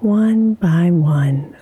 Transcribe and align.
One 0.00 0.54
by 0.54 0.92
one, 0.92 1.56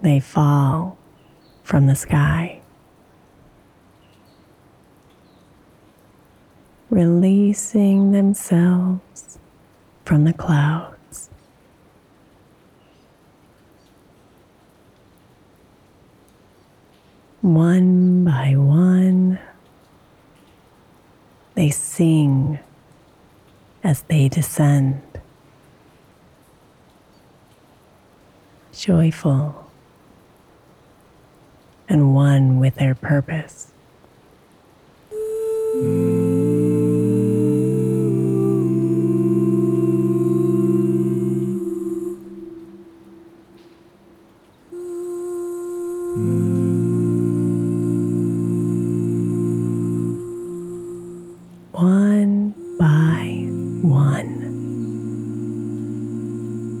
they 0.00 0.20
fall 0.20 0.96
from 1.64 1.86
the 1.88 1.96
sky, 1.96 2.60
releasing 6.88 8.12
themselves 8.12 9.38
from 10.04 10.22
the 10.22 10.32
clouds. 10.32 11.30
One 17.40 18.24
by 18.24 18.54
one, 18.54 19.40
they 21.56 21.70
sing 21.70 22.60
as 23.82 24.02
they 24.02 24.28
descend. 24.28 25.02
Joyful, 28.76 29.70
and 31.88 32.14
one 32.14 32.58
with 32.58 32.74
their 32.76 32.94
purpose. 32.94 33.72
One 51.72 52.54
by 52.78 53.48
one, 53.86 54.54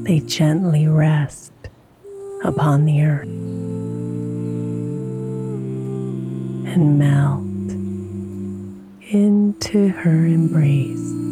they 0.04 0.20
gently 0.20 0.86
rest 0.88 1.52
upon 2.46 2.84
the 2.84 3.02
earth 3.02 3.26
and 6.72 6.98
melt 6.98 7.42
into 9.10 9.88
her 9.88 10.26
embrace. 10.26 11.25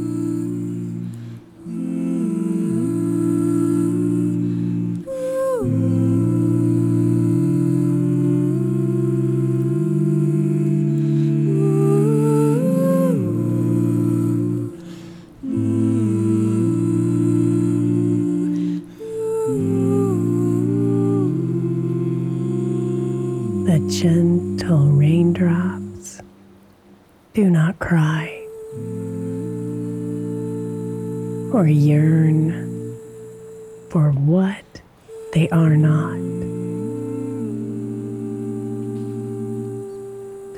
Or 31.65 31.69
yearn 31.69 32.51
for 33.89 34.11
what 34.11 34.83
they 35.33 35.49
are 35.49 35.75
not. 35.75 36.19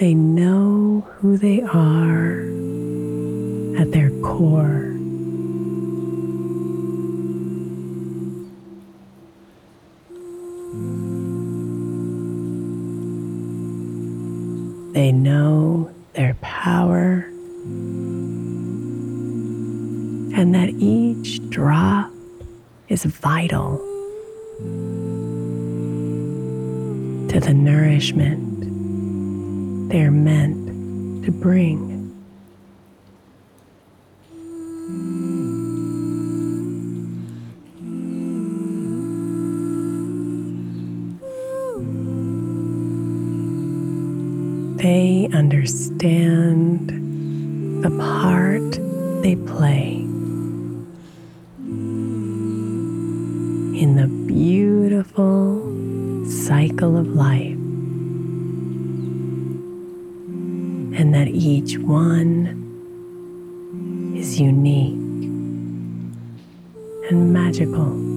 They 0.00 0.14
know 0.14 1.06
who 1.18 1.38
they 1.38 1.62
are 1.62 2.40
at 3.80 3.92
their 3.92 4.10
core. 4.20 4.94
They 14.92 15.12
know 15.12 15.94
their 16.14 16.34
power 16.40 17.25
is 22.96 23.04
vital 23.04 23.76
to 27.28 27.40
the 27.40 27.52
nourishment 27.52 29.90
they 29.90 30.00
are 30.00 30.10
meant 30.10 31.26
to 31.26 31.30
bring. 31.30 31.92
They 44.78 45.28
understand 45.34 46.88
the 47.84 47.90
part 47.90 48.80
they 49.22 49.36
play. 49.36 50.15
In 53.76 53.94
the 53.96 54.06
beautiful 54.06 55.60
cycle 56.26 56.96
of 56.96 57.08
life, 57.08 57.52
and 60.98 61.14
that 61.14 61.28
each 61.28 61.76
one 61.76 62.64
is 64.16 64.40
unique 64.40 64.94
and 67.10 67.34
magical. 67.34 68.15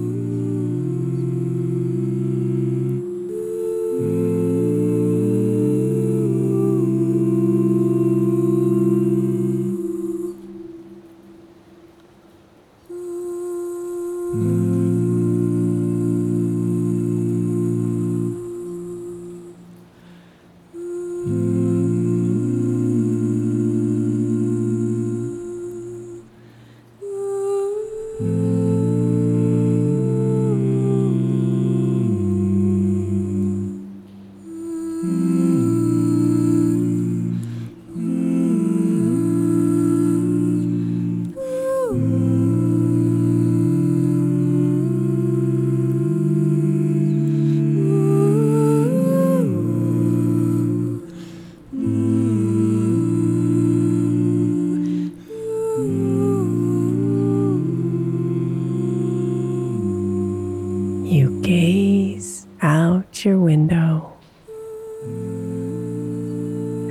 You 61.10 61.40
gaze 61.42 62.46
out 62.62 63.24
your 63.24 63.40
window 63.40 64.12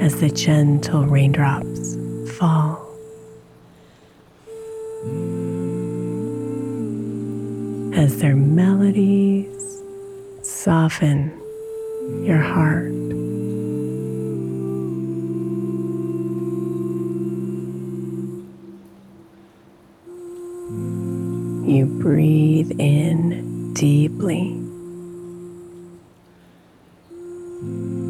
as 0.03 0.19
the 0.19 0.29
gentle 0.29 1.05
raindrops 1.05 1.95
fall. 2.37 2.85
As 7.95 8.19
their 8.19 8.35
melodies 8.35 9.81
soften 10.41 11.31
your 12.21 12.41
heart. 12.41 12.91
You 21.65 21.85
breathe 22.01 22.71
in 22.77 23.48
deeply 23.73 24.49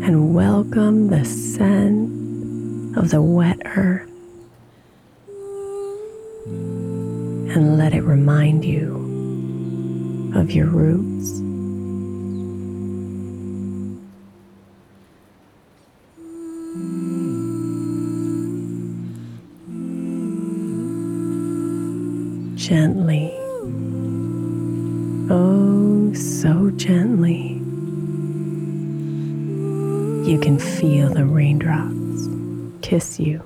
and 0.06 0.34
welcome 0.34 1.08
the 1.08 1.26
scent 1.26 2.98
of 2.98 3.10
the 3.10 3.22
wet 3.22 3.60
earth 3.66 4.10
and 6.46 7.78
let 7.78 7.94
it 7.94 8.02
remind 8.04 8.64
you 8.64 10.32
of 10.36 10.52
your 10.52 10.68
roots. 10.68 11.40
Gently, 22.56 23.39
oh, 25.30 26.14
so 26.14 26.72
gently, 26.72 27.54
you 30.30 30.40
can 30.40 30.58
feel 30.58 31.10
the 31.10 31.26
raindrops 31.26 32.28
kiss 32.82 33.20
you. 33.20 33.40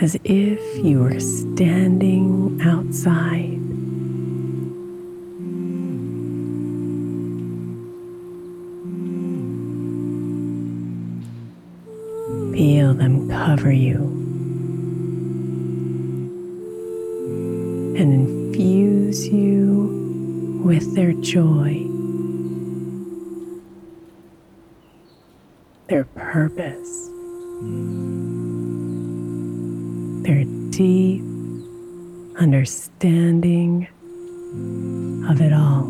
As 0.00 0.16
if 0.24 0.84
you 0.84 1.00
were 1.00 1.18
standing 1.18 2.60
outside. 2.62 3.50
Feel 12.52 12.94
them 12.94 13.28
cover 13.28 13.72
you 13.72 14.13
with 20.74 20.96
their 20.96 21.12
joy, 21.12 21.86
their 25.86 26.02
purpose, 26.16 27.08
their 30.26 30.42
deep 30.70 31.22
understanding 32.40 33.86
of 35.30 35.40
it 35.40 35.52
all. 35.52 35.84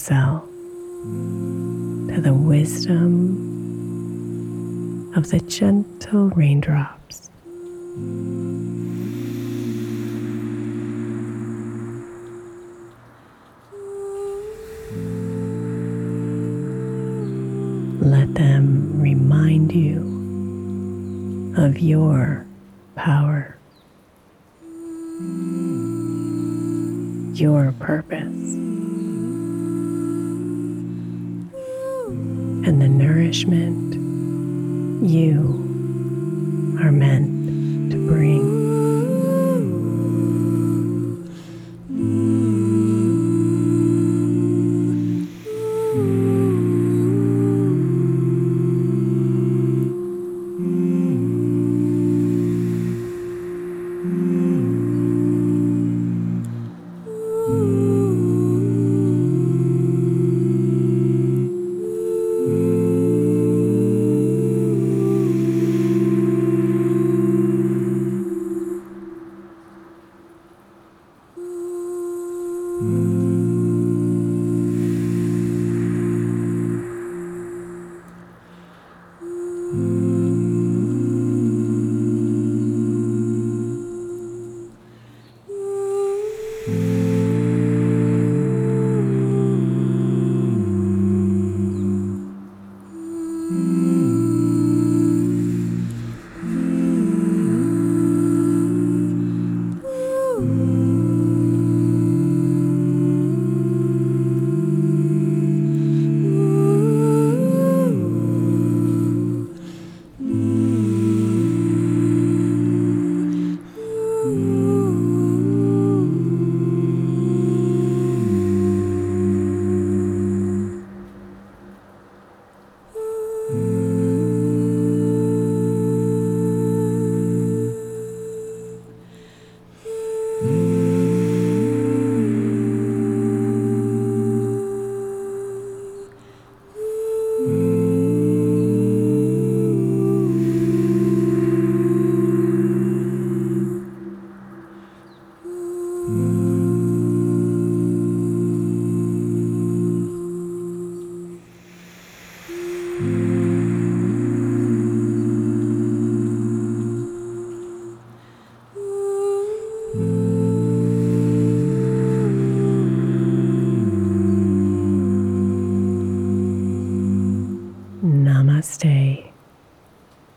Yourself 0.00 0.44
to 2.08 2.20
the 2.22 2.32
wisdom 2.32 3.52
of 5.14 5.28
the 5.28 5.40
gentle 5.40 6.30
raindrops. 6.30 7.28
Let 18.00 18.34
them 18.34 19.02
remind 19.02 19.72
you 19.72 20.00
of 21.58 21.78
your 21.78 22.46
power, 22.96 23.58
your 27.34 27.72
purpose, 27.78 28.56
nourishment 33.30 33.94
you 35.08 35.38
are 36.82 36.90
meant 36.90 37.92
to 37.92 38.08
bring. 38.08 38.49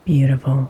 Beautiful. 0.05 0.69